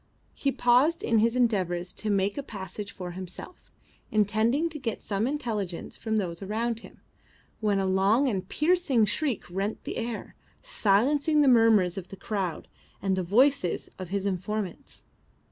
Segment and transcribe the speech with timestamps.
[0.33, 3.69] He paused in his endeavours to make a passage for himself,
[4.09, 7.01] intending to get some intelligence from those around him,
[7.59, 10.33] when a long and piercing shriek rent the air,
[10.63, 12.67] silencing the murmurs of the crowd
[12.99, 15.03] and the voices of his informants.